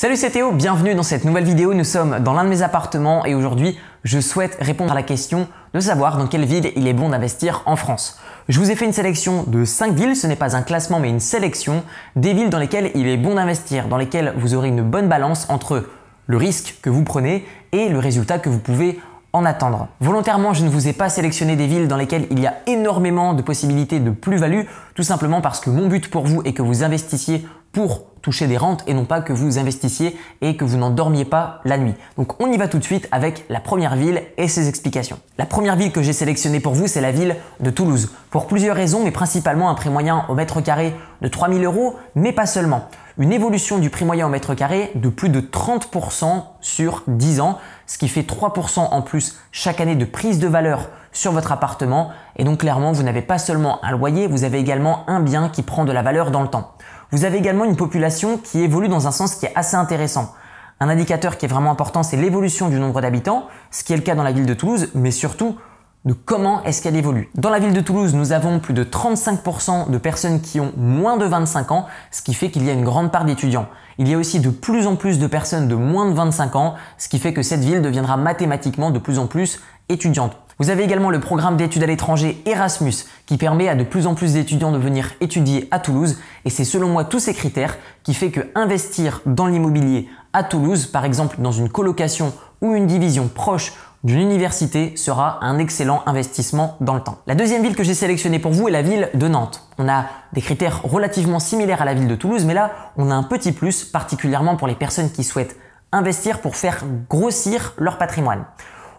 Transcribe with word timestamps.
Salut 0.00 0.14
c'est 0.14 0.30
Théo, 0.30 0.52
bienvenue 0.52 0.94
dans 0.94 1.02
cette 1.02 1.24
nouvelle 1.24 1.42
vidéo. 1.42 1.74
Nous 1.74 1.82
sommes 1.82 2.20
dans 2.20 2.32
l'un 2.32 2.44
de 2.44 2.48
mes 2.48 2.62
appartements 2.62 3.26
et 3.26 3.34
aujourd'hui 3.34 3.76
je 4.04 4.20
souhaite 4.20 4.56
répondre 4.60 4.92
à 4.92 4.94
la 4.94 5.02
question 5.02 5.48
de 5.74 5.80
savoir 5.80 6.18
dans 6.18 6.28
quelle 6.28 6.44
ville 6.44 6.70
il 6.76 6.86
est 6.86 6.92
bon 6.92 7.08
d'investir 7.08 7.64
en 7.66 7.74
France. 7.74 8.16
Je 8.48 8.60
vous 8.60 8.70
ai 8.70 8.76
fait 8.76 8.84
une 8.84 8.92
sélection 8.92 9.42
de 9.48 9.64
5 9.64 9.94
villes, 9.94 10.14
ce 10.14 10.28
n'est 10.28 10.36
pas 10.36 10.54
un 10.54 10.62
classement 10.62 11.00
mais 11.00 11.08
une 11.08 11.18
sélection 11.18 11.82
des 12.14 12.32
villes 12.32 12.48
dans 12.48 12.60
lesquelles 12.60 12.92
il 12.94 13.08
est 13.08 13.16
bon 13.16 13.34
d'investir, 13.34 13.88
dans 13.88 13.96
lesquelles 13.96 14.34
vous 14.36 14.54
aurez 14.54 14.68
une 14.68 14.82
bonne 14.82 15.08
balance 15.08 15.50
entre 15.50 15.86
le 16.28 16.36
risque 16.36 16.76
que 16.80 16.90
vous 16.90 17.02
prenez 17.02 17.44
et 17.72 17.88
le 17.88 17.98
résultat 17.98 18.38
que 18.38 18.48
vous 18.48 18.60
pouvez 18.60 19.00
en 19.32 19.44
attendre. 19.44 19.88
Volontairement, 19.98 20.54
je 20.54 20.62
ne 20.62 20.68
vous 20.68 20.86
ai 20.86 20.92
pas 20.92 21.08
sélectionné 21.08 21.56
des 21.56 21.66
villes 21.66 21.88
dans 21.88 21.96
lesquelles 21.96 22.28
il 22.30 22.38
y 22.38 22.46
a 22.46 22.54
énormément 22.68 23.34
de 23.34 23.42
possibilités 23.42 23.98
de 23.98 24.12
plus-value, 24.12 24.62
tout 24.94 25.02
simplement 25.02 25.40
parce 25.40 25.58
que 25.58 25.70
mon 25.70 25.88
but 25.88 26.08
pour 26.08 26.24
vous 26.24 26.40
est 26.44 26.52
que 26.52 26.62
vous 26.62 26.84
investissiez 26.84 27.44
pour 27.72 28.07
toucher 28.22 28.46
des 28.46 28.56
rentes 28.56 28.84
et 28.86 28.94
non 28.94 29.04
pas 29.04 29.20
que 29.20 29.32
vous 29.32 29.58
investissiez 29.58 30.16
et 30.40 30.56
que 30.56 30.64
vous 30.64 30.76
n'en 30.76 30.90
dormiez 30.90 31.24
pas 31.24 31.60
la 31.64 31.78
nuit. 31.78 31.94
Donc 32.16 32.40
on 32.40 32.50
y 32.50 32.56
va 32.56 32.68
tout 32.68 32.78
de 32.78 32.84
suite 32.84 33.08
avec 33.12 33.44
la 33.48 33.60
première 33.60 33.96
ville 33.96 34.22
et 34.36 34.48
ses 34.48 34.68
explications. 34.68 35.18
La 35.38 35.46
première 35.46 35.76
ville 35.76 35.92
que 35.92 36.02
j'ai 36.02 36.12
sélectionnée 36.12 36.60
pour 36.60 36.74
vous, 36.74 36.86
c'est 36.86 37.00
la 37.00 37.12
ville 37.12 37.36
de 37.60 37.70
Toulouse. 37.70 38.10
Pour 38.30 38.46
plusieurs 38.46 38.76
raisons, 38.76 39.02
mais 39.04 39.10
principalement 39.10 39.70
un 39.70 39.74
prix 39.74 39.90
moyen 39.90 40.24
au 40.28 40.34
mètre 40.34 40.60
carré 40.60 40.94
de 41.22 41.28
3000 41.28 41.64
euros, 41.64 41.96
mais 42.14 42.32
pas 42.32 42.46
seulement. 42.46 42.88
Une 43.18 43.32
évolution 43.32 43.78
du 43.78 43.90
prix 43.90 44.04
moyen 44.04 44.26
au 44.26 44.30
mètre 44.30 44.54
carré 44.54 44.92
de 44.94 45.08
plus 45.08 45.28
de 45.28 45.40
30% 45.40 46.44
sur 46.60 47.02
10 47.08 47.40
ans, 47.40 47.58
ce 47.86 47.98
qui 47.98 48.06
fait 48.06 48.22
3% 48.22 48.78
en 48.78 49.02
plus 49.02 49.38
chaque 49.50 49.80
année 49.80 49.96
de 49.96 50.04
prise 50.04 50.38
de 50.38 50.46
valeur 50.46 50.88
sur 51.18 51.32
votre 51.32 51.50
appartement. 51.50 52.10
Et 52.36 52.44
donc 52.44 52.60
clairement, 52.60 52.92
vous 52.92 53.02
n'avez 53.02 53.22
pas 53.22 53.38
seulement 53.38 53.84
un 53.84 53.90
loyer, 53.90 54.28
vous 54.28 54.44
avez 54.44 54.58
également 54.58 55.02
un 55.08 55.20
bien 55.20 55.48
qui 55.48 55.62
prend 55.62 55.84
de 55.84 55.92
la 55.92 56.02
valeur 56.02 56.30
dans 56.30 56.42
le 56.42 56.48
temps. 56.48 56.74
Vous 57.10 57.24
avez 57.24 57.38
également 57.38 57.64
une 57.64 57.76
population 57.76 58.38
qui 58.38 58.62
évolue 58.62 58.88
dans 58.88 59.08
un 59.08 59.10
sens 59.10 59.34
qui 59.34 59.46
est 59.46 59.52
assez 59.56 59.76
intéressant. 59.76 60.32
Un 60.78 60.88
indicateur 60.88 61.36
qui 61.36 61.46
est 61.46 61.48
vraiment 61.48 61.72
important, 61.72 62.04
c'est 62.04 62.16
l'évolution 62.16 62.68
du 62.68 62.78
nombre 62.78 63.00
d'habitants, 63.00 63.48
ce 63.72 63.82
qui 63.82 63.92
est 63.92 63.96
le 63.96 64.02
cas 64.02 64.14
dans 64.14 64.22
la 64.22 64.30
ville 64.30 64.46
de 64.46 64.54
Toulouse, 64.54 64.90
mais 64.94 65.10
surtout 65.10 65.56
de 66.04 66.12
comment 66.12 66.62
est-ce 66.62 66.82
qu'elle 66.82 66.94
évolue. 66.94 67.30
Dans 67.34 67.50
la 67.50 67.58
ville 67.58 67.72
de 67.72 67.80
Toulouse, 67.80 68.14
nous 68.14 68.30
avons 68.30 68.60
plus 68.60 68.74
de 68.74 68.84
35% 68.84 69.90
de 69.90 69.98
personnes 69.98 70.40
qui 70.40 70.60
ont 70.60 70.72
moins 70.76 71.16
de 71.16 71.24
25 71.24 71.72
ans, 71.72 71.86
ce 72.12 72.22
qui 72.22 72.32
fait 72.32 72.52
qu'il 72.52 72.64
y 72.64 72.70
a 72.70 72.72
une 72.72 72.84
grande 72.84 73.10
part 73.10 73.24
d'étudiants. 73.24 73.66
Il 73.98 74.08
y 74.08 74.14
a 74.14 74.18
aussi 74.18 74.38
de 74.38 74.50
plus 74.50 74.86
en 74.86 74.94
plus 74.94 75.18
de 75.18 75.26
personnes 75.26 75.66
de 75.66 75.74
moins 75.74 76.08
de 76.08 76.14
25 76.14 76.54
ans, 76.54 76.74
ce 76.96 77.08
qui 77.08 77.18
fait 77.18 77.34
que 77.34 77.42
cette 77.42 77.64
ville 77.64 77.82
deviendra 77.82 78.16
mathématiquement 78.16 78.92
de 78.92 79.00
plus 79.00 79.18
en 79.18 79.26
plus 79.26 79.60
étudiante. 79.88 80.36
Vous 80.60 80.70
avez 80.70 80.82
également 80.82 81.10
le 81.10 81.20
programme 81.20 81.56
d'études 81.56 81.84
à 81.84 81.86
l'étranger 81.86 82.42
Erasmus 82.44 82.92
qui 83.26 83.36
permet 83.36 83.68
à 83.68 83.76
de 83.76 83.84
plus 83.84 84.08
en 84.08 84.16
plus 84.16 84.32
d'étudiants 84.32 84.72
de 84.72 84.78
venir 84.78 85.12
étudier 85.20 85.68
à 85.70 85.78
Toulouse 85.78 86.18
et 86.44 86.50
c'est 86.50 86.64
selon 86.64 86.88
moi 86.88 87.04
tous 87.04 87.20
ces 87.20 87.32
critères 87.32 87.78
qui 88.02 88.12
fait 88.12 88.32
que 88.32 88.40
investir 88.56 89.20
dans 89.24 89.46
l'immobilier 89.46 90.08
à 90.32 90.42
Toulouse, 90.42 90.86
par 90.86 91.04
exemple 91.04 91.36
dans 91.38 91.52
une 91.52 91.68
colocation 91.68 92.32
ou 92.60 92.74
une 92.74 92.88
division 92.88 93.28
proche 93.28 93.72
d'une 94.02 94.18
université 94.18 94.96
sera 94.96 95.38
un 95.44 95.60
excellent 95.60 96.02
investissement 96.06 96.76
dans 96.80 96.94
le 96.94 97.02
temps. 97.02 97.18
La 97.28 97.36
deuxième 97.36 97.62
ville 97.62 97.76
que 97.76 97.84
j'ai 97.84 97.94
sélectionnée 97.94 98.40
pour 98.40 98.50
vous 98.50 98.66
est 98.66 98.72
la 98.72 98.82
ville 98.82 99.10
de 99.14 99.28
Nantes. 99.28 99.62
On 99.78 99.88
a 99.88 100.06
des 100.32 100.40
critères 100.40 100.82
relativement 100.82 101.38
similaires 101.38 101.82
à 101.82 101.84
la 101.84 101.94
ville 101.94 102.08
de 102.08 102.16
Toulouse, 102.16 102.44
mais 102.44 102.54
là, 102.54 102.72
on 102.96 103.12
a 103.12 103.14
un 103.14 103.22
petit 103.22 103.52
plus, 103.52 103.84
particulièrement 103.84 104.56
pour 104.56 104.66
les 104.66 104.74
personnes 104.74 105.12
qui 105.12 105.22
souhaitent 105.22 105.56
investir 105.92 106.40
pour 106.40 106.56
faire 106.56 106.82
grossir 107.08 107.74
leur 107.78 107.96
patrimoine. 107.96 108.44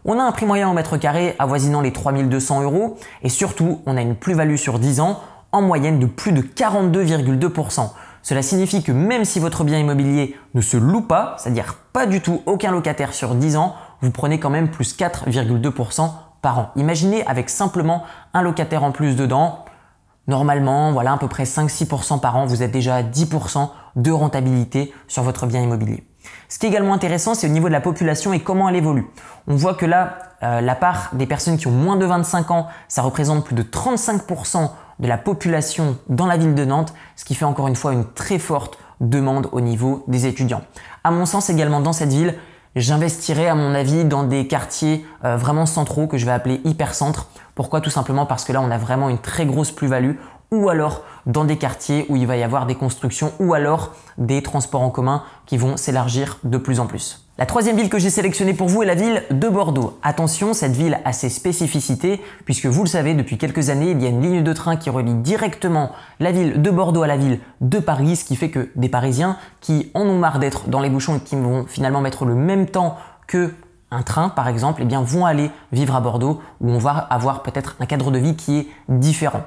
On 0.05 0.17
a 0.17 0.23
un 0.23 0.31
prix 0.31 0.45
moyen 0.45 0.69
au 0.69 0.73
mètre 0.73 0.97
carré 0.97 1.35
avoisinant 1.39 1.81
les 1.81 1.91
3200 1.91 2.61
euros 2.61 2.97
et 3.21 3.29
surtout, 3.29 3.81
on 3.85 3.97
a 3.97 4.01
une 4.01 4.15
plus-value 4.15 4.55
sur 4.55 4.79
10 4.79 5.01
ans 5.01 5.19
en 5.51 5.61
moyenne 5.61 5.99
de 5.99 6.05
plus 6.05 6.31
de 6.31 6.41
42,2%. 6.41 7.89
Cela 8.21 8.41
signifie 8.41 8.83
que 8.83 8.91
même 8.91 9.25
si 9.25 9.39
votre 9.39 9.63
bien 9.63 9.79
immobilier 9.79 10.37
ne 10.53 10.61
se 10.61 10.77
loue 10.77 11.01
pas, 11.01 11.35
c'est-à-dire 11.37 11.75
pas 11.93 12.05
du 12.05 12.21
tout 12.21 12.41
aucun 12.45 12.71
locataire 12.71 13.13
sur 13.13 13.35
10 13.35 13.57
ans, 13.57 13.75
vous 14.01 14.11
prenez 14.11 14.39
quand 14.39 14.49
même 14.49 14.69
plus 14.69 14.95
4,2% 14.95 16.11
par 16.41 16.59
an. 16.59 16.71
Imaginez 16.75 17.25
avec 17.25 17.49
simplement 17.49 18.03
un 18.33 18.41
locataire 18.41 18.83
en 18.83 18.91
plus 18.91 19.15
dedans, 19.15 19.65
normalement, 20.27 20.91
voilà 20.91 21.13
à 21.13 21.17
peu 21.17 21.27
près 21.27 21.43
5-6% 21.43 22.19
par 22.19 22.37
an, 22.37 22.45
vous 22.45 22.63
êtes 22.63 22.71
déjà 22.71 22.95
à 22.95 23.03
10% 23.03 23.69
de 23.95 24.11
rentabilité 24.11 24.93
sur 25.07 25.23
votre 25.23 25.45
bien 25.45 25.61
immobilier. 25.61 26.08
Ce 26.47 26.57
qui 26.57 26.65
est 26.65 26.69
également 26.69 26.93
intéressant, 26.93 27.35
c'est 27.35 27.47
au 27.47 27.51
niveau 27.51 27.67
de 27.67 27.73
la 27.73 27.81
population 27.81 28.33
et 28.33 28.39
comment 28.39 28.69
elle 28.69 28.75
évolue. 28.75 29.05
On 29.47 29.55
voit 29.55 29.75
que 29.75 29.85
là, 29.85 30.17
euh, 30.43 30.61
la 30.61 30.75
part 30.75 31.09
des 31.13 31.25
personnes 31.25 31.57
qui 31.57 31.67
ont 31.67 31.71
moins 31.71 31.97
de 31.97 32.05
25 32.05 32.51
ans, 32.51 32.67
ça 32.87 33.01
représente 33.01 33.45
plus 33.45 33.55
de 33.55 33.63
35% 33.63 34.71
de 34.99 35.07
la 35.07 35.17
population 35.17 35.97
dans 36.07 36.25
la 36.25 36.37
ville 36.37 36.55
de 36.55 36.65
Nantes, 36.65 36.93
ce 37.15 37.25
qui 37.25 37.35
fait 37.35 37.45
encore 37.45 37.67
une 37.67 37.75
fois 37.75 37.93
une 37.93 38.05
très 38.05 38.39
forte 38.39 38.77
demande 38.99 39.47
au 39.51 39.61
niveau 39.61 40.03
des 40.07 40.25
étudiants. 40.25 40.61
À 41.03 41.11
mon 41.11 41.25
sens 41.25 41.49
également 41.49 41.79
dans 41.79 41.93
cette 41.93 42.11
ville, 42.11 42.35
j'investirai 42.75 43.47
à 43.47 43.55
mon 43.55 43.73
avis 43.73 44.05
dans 44.05 44.23
des 44.23 44.47
quartiers 44.47 45.05
euh, 45.25 45.37
vraiment 45.37 45.65
centraux 45.65 46.07
que 46.07 46.17
je 46.17 46.25
vais 46.25 46.31
appeler 46.31 46.61
hypercentres. 46.65 47.27
Pourquoi? 47.55 47.81
Tout 47.81 47.89
simplement 47.89 48.25
parce 48.25 48.43
que 48.43 48.53
là 48.53 48.61
on 48.61 48.71
a 48.71 48.77
vraiment 48.77 49.09
une 49.09 49.17
très 49.17 49.45
grosse 49.45 49.71
plus-value 49.71 50.15
ou 50.51 50.69
alors 50.69 51.03
dans 51.25 51.43
des 51.43 51.57
quartiers 51.57 52.05
où 52.09 52.15
il 52.15 52.25
va 52.25 52.37
y 52.37 52.43
avoir 52.43 52.65
des 52.65 52.75
constructions 52.75 53.31
ou 53.39 53.53
alors 53.53 53.93
des 54.17 54.41
transports 54.41 54.81
en 54.81 54.89
commun 54.89 55.23
qui 55.45 55.57
vont 55.57 55.77
s'élargir 55.77 56.39
de 56.43 56.57
plus 56.57 56.79
en 56.79 56.87
plus. 56.87 57.25
La 57.37 57.45
troisième 57.45 57.77
ville 57.77 57.89
que 57.89 57.99
j'ai 57.99 58.09
sélectionnée 58.09 58.53
pour 58.53 58.67
vous 58.67 58.83
est 58.83 58.85
la 58.85 58.95
ville 58.95 59.23
de 59.31 59.47
Bordeaux. 59.47 59.97
Attention, 60.03 60.53
cette 60.53 60.73
ville 60.73 60.99
a 61.05 61.13
ses 61.13 61.29
spécificités 61.29 62.21
puisque 62.43 62.65
vous 62.65 62.83
le 62.83 62.89
savez, 62.89 63.13
depuis 63.13 63.37
quelques 63.37 63.69
années, 63.69 63.91
il 63.91 64.01
y 64.03 64.05
a 64.05 64.09
une 64.09 64.21
ligne 64.21 64.43
de 64.43 64.53
train 64.53 64.75
qui 64.75 64.89
relie 64.89 65.13
directement 65.13 65.91
la 66.19 66.33
ville 66.33 66.61
de 66.61 66.69
Bordeaux 66.69 67.03
à 67.03 67.07
la 67.07 67.15
ville 67.15 67.39
de 67.61 67.79
Paris, 67.79 68.17
ce 68.17 68.25
qui 68.25 68.35
fait 68.35 68.49
que 68.49 68.69
des 68.75 68.89
Parisiens 68.89 69.37
qui 69.61 69.89
en 69.93 70.01
ont 70.01 70.17
marre 70.17 70.39
d'être 70.39 70.67
dans 70.67 70.81
les 70.81 70.89
bouchons 70.89 71.15
et 71.15 71.19
qui 71.21 71.37
vont 71.37 71.65
finalement 71.65 72.01
mettre 72.01 72.25
le 72.25 72.35
même 72.35 72.65
temps 72.65 72.97
que 73.25 73.53
un 73.91 74.03
train, 74.03 74.29
par 74.29 74.47
exemple, 74.47 74.81
eh 74.83 74.85
bien, 74.85 75.01
vont 75.01 75.25
aller 75.25 75.51
vivre 75.71 75.95
à 75.95 76.01
Bordeaux 76.01 76.41
où 76.61 76.69
on 76.69 76.77
va 76.77 76.91
avoir 76.91 77.43
peut-être 77.43 77.75
un 77.79 77.85
cadre 77.85 78.11
de 78.11 78.19
vie 78.19 78.35
qui 78.35 78.59
est 78.59 78.67
différent. 78.87 79.41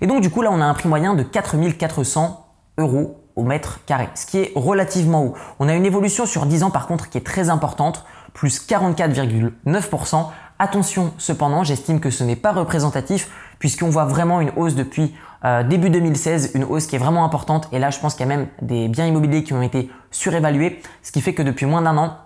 Et 0.00 0.06
donc, 0.06 0.20
du 0.20 0.30
coup, 0.30 0.42
là, 0.42 0.50
on 0.52 0.60
a 0.60 0.64
un 0.64 0.74
prix 0.74 0.88
moyen 0.88 1.14
de 1.14 1.22
4400 1.22 2.46
euros 2.78 3.24
au 3.36 3.42
mètre 3.42 3.80
carré, 3.86 4.08
ce 4.14 4.26
qui 4.26 4.38
est 4.38 4.52
relativement 4.54 5.24
haut. 5.24 5.34
On 5.58 5.68
a 5.68 5.74
une 5.74 5.86
évolution 5.86 6.26
sur 6.26 6.46
10 6.46 6.64
ans, 6.64 6.70
par 6.70 6.86
contre, 6.86 7.08
qui 7.10 7.18
est 7.18 7.26
très 7.26 7.50
importante, 7.50 8.04
plus 8.32 8.66
44,9%. 8.66 10.26
Attention, 10.58 11.12
cependant, 11.16 11.64
j'estime 11.64 12.00
que 12.00 12.10
ce 12.10 12.22
n'est 12.22 12.36
pas 12.36 12.52
représentatif 12.52 13.30
puisqu'on 13.58 13.88
voit 13.88 14.04
vraiment 14.04 14.40
une 14.40 14.50
hausse 14.56 14.74
depuis 14.74 15.14
euh, 15.44 15.62
début 15.62 15.90
2016, 15.90 16.52
une 16.54 16.64
hausse 16.64 16.86
qui 16.86 16.96
est 16.96 16.98
vraiment 16.98 17.24
importante. 17.24 17.68
Et 17.72 17.78
là, 17.78 17.90
je 17.90 17.98
pense 17.98 18.14
qu'il 18.14 18.26
y 18.26 18.30
a 18.30 18.36
même 18.36 18.48
des 18.60 18.88
biens 18.88 19.06
immobiliers 19.06 19.42
qui 19.42 19.52
ont 19.52 19.62
été 19.62 19.90
surévalués, 20.10 20.82
ce 21.02 21.12
qui 21.12 21.20
fait 21.20 21.34
que 21.34 21.42
depuis 21.42 21.66
moins 21.66 21.82
d'un 21.82 21.96
an, 21.96 22.18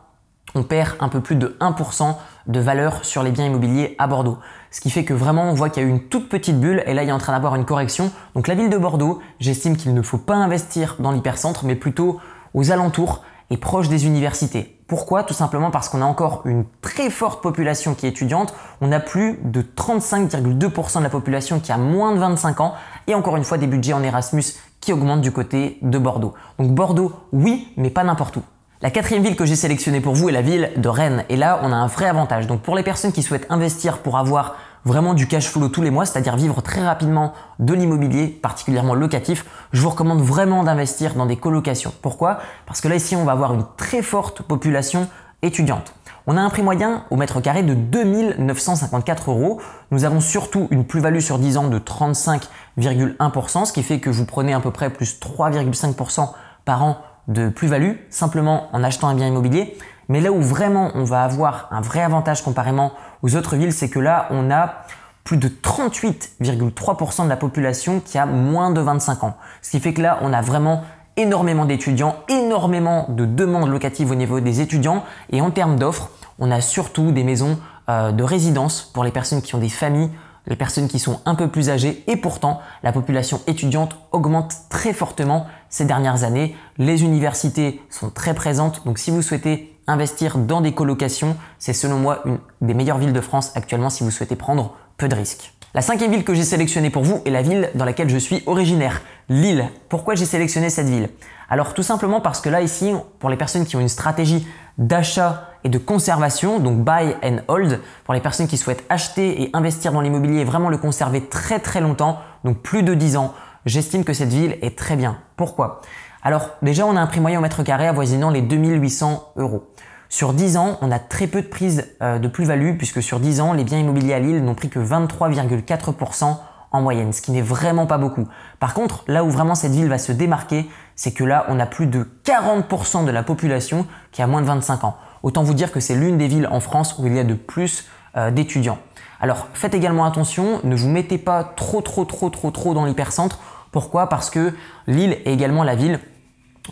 on 0.54 0.62
perd 0.62 0.96
un 1.00 1.08
peu 1.08 1.20
plus 1.20 1.36
de 1.36 1.56
1% 1.60 2.14
de 2.46 2.60
valeur 2.60 3.04
sur 3.04 3.22
les 3.22 3.30
biens 3.30 3.46
immobiliers 3.46 3.94
à 3.98 4.06
Bordeaux. 4.06 4.38
Ce 4.70 4.80
qui 4.80 4.90
fait 4.90 5.04
que 5.04 5.14
vraiment 5.14 5.44
on 5.44 5.54
voit 5.54 5.70
qu'il 5.70 5.82
y 5.82 5.86
a 5.86 5.88
eu 5.88 5.92
une 5.92 6.08
toute 6.08 6.28
petite 6.28 6.60
bulle 6.60 6.82
et 6.86 6.94
là 6.94 7.02
il 7.02 7.08
est 7.08 7.12
en 7.12 7.18
train 7.18 7.32
d'avoir 7.32 7.54
une 7.54 7.64
correction. 7.64 8.10
Donc 8.34 8.48
la 8.48 8.54
ville 8.54 8.70
de 8.70 8.78
Bordeaux, 8.78 9.20
j'estime 9.40 9.76
qu'il 9.76 9.94
ne 9.94 10.02
faut 10.02 10.18
pas 10.18 10.34
investir 10.34 10.96
dans 10.98 11.10
l'hypercentre 11.10 11.64
mais 11.64 11.74
plutôt 11.74 12.20
aux 12.54 12.70
alentours 12.70 13.22
et 13.50 13.56
proche 13.56 13.88
des 13.88 14.06
universités. 14.06 14.80
Pourquoi? 14.86 15.22
Tout 15.22 15.34
simplement 15.34 15.70
parce 15.70 15.88
qu'on 15.88 16.02
a 16.02 16.04
encore 16.04 16.42
une 16.44 16.64
très 16.82 17.08
forte 17.08 17.42
population 17.42 17.94
qui 17.94 18.06
est 18.06 18.10
étudiante. 18.10 18.54
On 18.80 18.92
a 18.92 19.00
plus 19.00 19.38
de 19.42 19.62
35,2% 19.62 20.98
de 20.98 21.02
la 21.02 21.10
population 21.10 21.58
qui 21.58 21.72
a 21.72 21.78
moins 21.78 22.12
de 22.12 22.18
25 22.18 22.60
ans 22.60 22.74
et 23.06 23.14
encore 23.14 23.36
une 23.36 23.44
fois 23.44 23.58
des 23.58 23.66
budgets 23.66 23.94
en 23.94 24.02
Erasmus 24.02 24.44
qui 24.80 24.92
augmentent 24.92 25.22
du 25.22 25.32
côté 25.32 25.78
de 25.82 25.98
Bordeaux. 25.98 26.34
Donc 26.58 26.72
Bordeaux, 26.72 27.12
oui, 27.32 27.72
mais 27.76 27.90
pas 27.90 28.04
n'importe 28.04 28.36
où. 28.36 28.42
La 28.84 28.90
quatrième 28.90 29.22
ville 29.22 29.34
que 29.34 29.46
j'ai 29.46 29.56
sélectionnée 29.56 30.02
pour 30.02 30.12
vous 30.12 30.28
est 30.28 30.32
la 30.32 30.42
ville 30.42 30.70
de 30.76 30.88
Rennes. 30.90 31.24
Et 31.30 31.36
là, 31.36 31.58
on 31.62 31.72
a 31.72 31.74
un 31.74 31.86
vrai 31.86 32.04
avantage. 32.04 32.46
Donc 32.46 32.60
pour 32.60 32.76
les 32.76 32.82
personnes 32.82 33.12
qui 33.12 33.22
souhaitent 33.22 33.46
investir 33.48 34.00
pour 34.00 34.18
avoir 34.18 34.56
vraiment 34.84 35.14
du 35.14 35.26
cash 35.26 35.48
flow 35.48 35.68
tous 35.70 35.80
les 35.80 35.90
mois, 35.90 36.04
c'est-à-dire 36.04 36.36
vivre 36.36 36.60
très 36.60 36.84
rapidement 36.84 37.32
de 37.58 37.72
l'immobilier, 37.72 38.26
particulièrement 38.26 38.92
locatif, 38.92 39.46
je 39.72 39.80
vous 39.80 39.88
recommande 39.88 40.20
vraiment 40.20 40.64
d'investir 40.64 41.14
dans 41.14 41.24
des 41.24 41.36
colocations. 41.36 41.94
Pourquoi? 42.02 42.40
Parce 42.66 42.82
que 42.82 42.88
là 42.88 42.96
ici, 42.96 43.16
on 43.16 43.24
va 43.24 43.32
avoir 43.32 43.54
une 43.54 43.64
très 43.78 44.02
forte 44.02 44.42
population 44.42 45.08
étudiante. 45.40 45.94
On 46.26 46.36
a 46.36 46.42
un 46.42 46.50
prix 46.50 46.62
moyen 46.62 47.06
au 47.10 47.16
mètre 47.16 47.40
carré 47.40 47.62
de 47.62 47.72
2954 47.72 49.30
euros. 49.30 49.62
Nous 49.92 50.04
avons 50.04 50.20
surtout 50.20 50.68
une 50.70 50.84
plus-value 50.84 51.20
sur 51.20 51.38
10 51.38 51.56
ans 51.56 51.68
de 51.68 51.78
35,1%, 51.78 53.64
ce 53.64 53.72
qui 53.72 53.82
fait 53.82 53.98
que 53.98 54.10
vous 54.10 54.26
prenez 54.26 54.52
à 54.52 54.60
peu 54.60 54.72
près 54.72 54.90
plus 54.90 55.18
3,5% 55.18 56.28
par 56.66 56.82
an 56.82 56.98
de 57.28 57.48
plus-value 57.48 57.92
simplement 58.10 58.68
en 58.72 58.84
achetant 58.84 59.08
un 59.08 59.14
bien 59.14 59.26
immobilier. 59.26 59.76
Mais 60.08 60.20
là 60.20 60.32
où 60.32 60.40
vraiment 60.40 60.90
on 60.94 61.04
va 61.04 61.24
avoir 61.24 61.68
un 61.70 61.80
vrai 61.80 62.02
avantage 62.02 62.42
comparément 62.42 62.92
aux 63.22 63.36
autres 63.36 63.56
villes, 63.56 63.72
c'est 63.72 63.88
que 63.88 63.98
là 63.98 64.26
on 64.30 64.50
a 64.50 64.84
plus 65.24 65.38
de 65.38 65.48
38,3% 65.48 67.24
de 67.24 67.28
la 67.28 67.36
population 67.36 68.00
qui 68.00 68.18
a 68.18 68.26
moins 68.26 68.70
de 68.70 68.80
25 68.80 69.24
ans. 69.24 69.36
Ce 69.62 69.70
qui 69.70 69.80
fait 69.80 69.94
que 69.94 70.02
là 70.02 70.18
on 70.20 70.32
a 70.32 70.42
vraiment 70.42 70.82
énormément 71.16 71.64
d'étudiants, 71.64 72.16
énormément 72.28 73.06
de 73.08 73.24
demandes 73.24 73.70
locatives 73.70 74.10
au 74.10 74.14
niveau 74.14 74.40
des 74.40 74.60
étudiants 74.60 75.04
et 75.30 75.40
en 75.40 75.50
termes 75.50 75.78
d'offres, 75.78 76.10
on 76.38 76.50
a 76.50 76.60
surtout 76.60 77.12
des 77.12 77.24
maisons 77.24 77.58
euh, 77.88 78.12
de 78.12 78.24
résidence 78.24 78.82
pour 78.92 79.04
les 79.04 79.12
personnes 79.12 79.40
qui 79.40 79.54
ont 79.54 79.58
des 79.58 79.68
familles 79.68 80.10
les 80.46 80.56
personnes 80.56 80.88
qui 80.88 80.98
sont 80.98 81.20
un 81.24 81.34
peu 81.34 81.48
plus 81.48 81.70
âgées 81.70 82.04
et 82.06 82.16
pourtant 82.16 82.60
la 82.82 82.92
population 82.92 83.40
étudiante 83.46 83.96
augmente 84.12 84.54
très 84.68 84.92
fortement 84.92 85.46
ces 85.68 85.84
dernières 85.84 86.24
années. 86.24 86.56
Les 86.78 87.02
universités 87.02 87.80
sont 87.90 88.10
très 88.10 88.34
présentes, 88.34 88.84
donc 88.84 88.98
si 88.98 89.10
vous 89.10 89.22
souhaitez 89.22 89.78
investir 89.86 90.38
dans 90.38 90.60
des 90.60 90.72
colocations, 90.72 91.36
c'est 91.58 91.72
selon 91.72 91.98
moi 91.98 92.20
une 92.24 92.38
des 92.60 92.74
meilleures 92.74 92.98
villes 92.98 93.12
de 93.12 93.20
France 93.20 93.52
actuellement 93.54 93.90
si 93.90 94.04
vous 94.04 94.10
souhaitez 94.10 94.36
prendre 94.36 94.74
peu 94.96 95.08
de 95.08 95.14
risques. 95.14 95.52
La 95.74 95.82
cinquième 95.82 96.12
ville 96.12 96.24
que 96.24 96.34
j'ai 96.34 96.44
sélectionnée 96.44 96.90
pour 96.90 97.02
vous 97.02 97.20
est 97.24 97.30
la 97.30 97.42
ville 97.42 97.70
dans 97.74 97.84
laquelle 97.84 98.08
je 98.08 98.16
suis 98.16 98.44
originaire, 98.46 99.02
Lille. 99.28 99.68
Pourquoi 99.88 100.14
j'ai 100.14 100.24
sélectionné 100.24 100.70
cette 100.70 100.88
ville? 100.88 101.08
Alors 101.48 101.74
tout 101.74 101.82
simplement 101.82 102.20
parce 102.20 102.40
que 102.40 102.48
là 102.48 102.62
ici, 102.62 102.92
pour 103.18 103.28
les 103.28 103.36
personnes 103.36 103.66
qui 103.66 103.74
ont 103.74 103.80
une 103.80 103.88
stratégie 103.88 104.46
d'achat 104.78 105.48
et 105.64 105.68
de 105.68 105.78
conservation, 105.78 106.58
donc 106.58 106.84
buy 106.84 107.16
and 107.24 107.38
hold, 107.48 107.80
pour 108.04 108.14
les 108.14 108.20
personnes 108.20 108.46
qui 108.46 108.58
souhaitent 108.58 108.84
acheter 108.88 109.42
et 109.42 109.50
investir 109.54 109.92
dans 109.92 110.02
l'immobilier 110.02 110.40
et 110.40 110.44
vraiment 110.44 110.68
le 110.68 110.76
conserver 110.76 111.26
très 111.26 111.58
très 111.58 111.80
longtemps, 111.80 112.18
donc 112.44 112.58
plus 112.58 112.82
de 112.82 112.94
10 112.94 113.16
ans, 113.16 113.34
j'estime 113.66 114.04
que 114.04 114.12
cette 114.12 114.28
ville 114.28 114.58
est 114.62 114.78
très 114.78 114.96
bien. 114.96 115.18
Pourquoi? 115.36 115.80
Alors 116.22 116.50
déjà 116.62 116.86
on 116.86 116.96
a 116.96 117.00
un 117.00 117.06
prix 117.06 117.20
moyen 117.20 117.38
au 117.38 117.42
mètre 117.42 117.62
carré 117.62 117.86
avoisinant 117.86 118.30
les 118.30 118.42
2800 118.42 119.32
euros. 119.36 119.64
Sur 120.10 120.32
10 120.32 120.58
ans, 120.58 120.78
on 120.80 120.92
a 120.92 120.98
très 120.98 121.26
peu 121.26 121.42
de 121.42 121.46
prise 121.48 121.92
euh, 122.02 122.18
de 122.18 122.28
plus-value 122.28 122.76
puisque 122.76 123.02
sur 123.02 123.18
10 123.18 123.40
ans, 123.40 123.52
les 123.52 123.64
biens 123.64 123.78
immobiliers 123.78 124.14
à 124.14 124.20
Lille 124.20 124.44
n'ont 124.44 124.54
pris 124.54 124.68
que 124.68 124.78
23,4% 124.78 126.36
en 126.70 126.80
moyenne, 126.80 127.12
ce 127.12 127.22
qui 127.22 127.32
n'est 127.32 127.42
vraiment 127.42 127.86
pas 127.86 127.98
beaucoup. 127.98 128.28
Par 128.60 128.74
contre, 128.74 129.04
là 129.06 129.24
où 129.24 129.30
vraiment 129.30 129.54
cette 129.54 129.72
ville 129.72 129.88
va 129.88 129.98
se 129.98 130.12
démarquer, 130.12 130.68
c'est 130.96 131.12
que 131.12 131.24
là, 131.24 131.46
on 131.48 131.58
a 131.60 131.66
plus 131.66 131.86
de 131.86 132.06
40% 132.24 133.04
de 133.04 133.10
la 133.10 133.22
population 133.22 133.86
qui 134.12 134.22
a 134.22 134.26
moins 134.26 134.40
de 134.40 134.46
25 134.46 134.84
ans. 134.84 134.96
Autant 135.22 135.42
vous 135.42 135.54
dire 135.54 135.72
que 135.72 135.80
c'est 135.80 135.94
l'une 135.94 136.18
des 136.18 136.28
villes 136.28 136.48
en 136.50 136.60
France 136.60 136.96
où 136.98 137.06
il 137.06 137.14
y 137.14 137.18
a 137.18 137.24
de 137.24 137.34
plus 137.34 137.86
euh, 138.16 138.30
d'étudiants. 138.30 138.78
Alors 139.20 139.48
faites 139.54 139.74
également 139.74 140.04
attention, 140.04 140.60
ne 140.64 140.76
vous 140.76 140.88
mettez 140.88 141.18
pas 141.18 141.44
trop 141.44 141.80
trop 141.80 142.04
trop 142.04 142.30
trop 142.30 142.50
trop 142.50 142.74
dans 142.74 142.84
l'hypercentre. 142.84 143.38
Pourquoi? 143.72 144.08
Parce 144.08 144.30
que 144.30 144.54
Lille 144.86 145.18
est 145.24 145.32
également 145.32 145.64
la 145.64 145.74
ville 145.74 145.98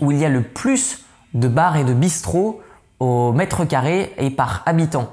où 0.00 0.12
il 0.12 0.18
y 0.18 0.24
a 0.24 0.28
le 0.28 0.42
plus 0.42 1.04
de 1.34 1.48
bars 1.48 1.76
et 1.76 1.84
de 1.84 1.94
bistrots 1.94 2.60
au 3.00 3.32
mètre 3.32 3.64
carré 3.64 4.12
et 4.18 4.30
par 4.30 4.62
habitant 4.66 5.10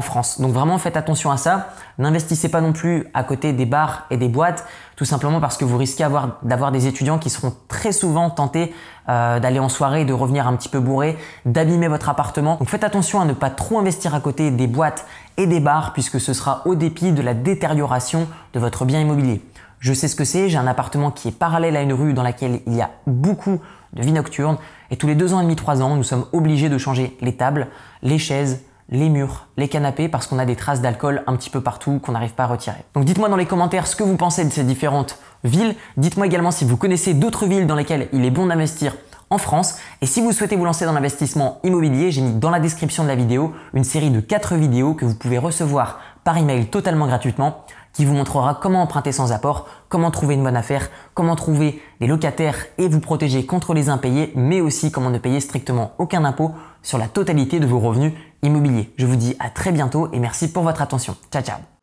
France. 0.00 0.40
Donc 0.40 0.52
vraiment 0.52 0.78
faites 0.78 0.96
attention 0.96 1.30
à 1.30 1.36
ça. 1.36 1.68
N'investissez 1.98 2.48
pas 2.48 2.60
non 2.60 2.72
plus 2.72 3.06
à 3.14 3.24
côté 3.24 3.52
des 3.52 3.66
bars 3.66 4.06
et 4.10 4.16
des 4.16 4.28
boîtes, 4.28 4.66
tout 4.96 5.04
simplement 5.04 5.40
parce 5.40 5.56
que 5.56 5.64
vous 5.64 5.78
risquez 5.78 6.06
d'avoir 6.42 6.72
des 6.72 6.86
étudiants 6.86 7.18
qui 7.18 7.30
seront 7.30 7.54
très 7.68 7.92
souvent 7.92 8.30
tentés 8.30 8.74
euh, 9.08 9.40
d'aller 9.40 9.58
en 9.58 9.68
soirée, 9.68 10.04
de 10.04 10.12
revenir 10.12 10.46
un 10.46 10.56
petit 10.56 10.68
peu 10.68 10.80
bourré, 10.80 11.16
d'abîmer 11.46 11.88
votre 11.88 12.08
appartement. 12.08 12.56
Donc 12.56 12.68
faites 12.68 12.84
attention 12.84 13.20
à 13.20 13.24
ne 13.24 13.32
pas 13.32 13.50
trop 13.50 13.78
investir 13.78 14.14
à 14.14 14.20
côté 14.20 14.50
des 14.50 14.66
boîtes 14.66 15.06
et 15.36 15.46
des 15.46 15.60
bars 15.60 15.92
puisque 15.92 16.20
ce 16.20 16.32
sera 16.32 16.62
au 16.66 16.74
dépit 16.74 17.12
de 17.12 17.22
la 17.22 17.34
détérioration 17.34 18.28
de 18.52 18.60
votre 18.60 18.84
bien 18.84 19.00
immobilier. 19.00 19.42
Je 19.78 19.92
sais 19.92 20.08
ce 20.08 20.16
que 20.16 20.24
c'est, 20.24 20.48
j'ai 20.48 20.56
un 20.56 20.66
appartement 20.66 21.10
qui 21.10 21.28
est 21.28 21.38
parallèle 21.38 21.76
à 21.76 21.82
une 21.82 21.92
rue 21.92 22.14
dans 22.14 22.22
laquelle 22.22 22.60
il 22.66 22.74
y 22.74 22.80
a 22.80 22.90
beaucoup 23.06 23.60
de 23.92 24.02
vie 24.02 24.12
nocturne 24.12 24.56
et 24.90 24.96
tous 24.96 25.06
les 25.06 25.14
deux 25.14 25.34
ans 25.34 25.40
et 25.40 25.42
demi, 25.42 25.56
trois 25.56 25.82
ans, 25.82 25.96
nous 25.96 26.02
sommes 26.02 26.24
obligés 26.32 26.68
de 26.68 26.78
changer 26.78 27.16
les 27.20 27.36
tables, 27.36 27.68
les 28.02 28.18
chaises, 28.18 28.62
les 28.88 29.08
murs, 29.08 29.46
les 29.56 29.68
canapés 29.68 30.08
parce 30.08 30.26
qu'on 30.26 30.38
a 30.38 30.44
des 30.44 30.56
traces 30.56 30.80
d'alcool 30.80 31.22
un 31.26 31.36
petit 31.36 31.50
peu 31.50 31.60
partout 31.60 31.98
qu'on 31.98 32.12
n'arrive 32.12 32.34
pas 32.34 32.44
à 32.44 32.48
retirer. 32.48 32.84
Donc 32.94 33.04
dites-moi 33.04 33.28
dans 33.28 33.36
les 33.36 33.46
commentaires 33.46 33.86
ce 33.86 33.96
que 33.96 34.04
vous 34.04 34.16
pensez 34.16 34.44
de 34.44 34.50
ces 34.50 34.64
différentes 34.64 35.18
villes. 35.42 35.74
Dites-moi 35.96 36.26
également 36.26 36.50
si 36.50 36.64
vous 36.64 36.76
connaissez 36.76 37.14
d'autres 37.14 37.46
villes 37.46 37.66
dans 37.66 37.76
lesquelles 37.76 38.08
il 38.12 38.24
est 38.24 38.30
bon 38.30 38.46
d'investir 38.46 38.94
en 39.30 39.38
France. 39.38 39.76
Et 40.00 40.06
si 40.06 40.20
vous 40.20 40.32
souhaitez 40.32 40.56
vous 40.56 40.64
lancer 40.64 40.84
dans 40.84 40.92
l'investissement 40.92 41.60
immobilier, 41.64 42.10
j'ai 42.10 42.20
mis 42.20 42.34
dans 42.34 42.50
la 42.50 42.60
description 42.60 43.02
de 43.02 43.08
la 43.08 43.16
vidéo 43.16 43.54
une 43.72 43.84
série 43.84 44.10
de 44.10 44.20
4 44.20 44.54
vidéos 44.56 44.94
que 44.94 45.04
vous 45.04 45.14
pouvez 45.14 45.38
recevoir 45.38 46.00
par 46.22 46.36
email 46.36 46.66
totalement 46.66 47.06
gratuitement 47.06 47.64
qui 47.94 48.04
vous 48.04 48.14
montrera 48.14 48.58
comment 48.60 48.82
emprunter 48.82 49.12
sans 49.12 49.32
apport, 49.32 49.66
comment 49.88 50.10
trouver 50.10 50.34
une 50.34 50.42
bonne 50.42 50.56
affaire, 50.56 50.90
comment 51.14 51.36
trouver 51.36 51.80
des 52.00 52.06
locataires 52.06 52.66
et 52.76 52.88
vous 52.88 53.00
protéger 53.00 53.46
contre 53.46 53.72
les 53.72 53.88
impayés, 53.88 54.32
mais 54.34 54.60
aussi 54.60 54.90
comment 54.90 55.10
ne 55.10 55.18
payer 55.18 55.40
strictement 55.40 55.92
aucun 55.98 56.24
impôt 56.24 56.52
sur 56.82 56.98
la 56.98 57.08
totalité 57.08 57.60
de 57.60 57.66
vos 57.66 57.80
revenus 57.80 58.12
immobiliers. 58.42 58.92
Je 58.98 59.06
vous 59.06 59.16
dis 59.16 59.36
à 59.38 59.48
très 59.48 59.72
bientôt 59.72 60.08
et 60.12 60.18
merci 60.18 60.52
pour 60.52 60.64
votre 60.64 60.82
attention. 60.82 61.16
Ciao 61.32 61.42
ciao 61.42 61.73